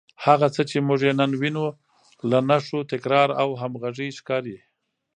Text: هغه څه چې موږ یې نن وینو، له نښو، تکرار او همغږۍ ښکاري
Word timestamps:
هغه 0.25 0.47
څه 0.55 0.61
چې 0.69 0.77
موږ 0.87 0.99
یې 1.07 1.13
نن 1.19 1.31
وینو، 1.41 1.67
له 2.29 2.39
نښو، 2.49 2.79
تکرار 2.91 3.29
او 3.41 3.49
همغږۍ 3.61 4.09
ښکاري 4.19 4.57